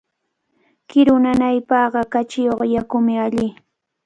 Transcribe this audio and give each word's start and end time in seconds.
Kiru 0.89 1.15
nanaypaqqa 1.23 2.01
kachiyuq 2.13 2.61
yakumi 2.75 3.13
alli. 3.25 3.47